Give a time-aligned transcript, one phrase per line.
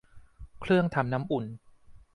[0.61, 1.45] เครื่องทำน้ำอุ่น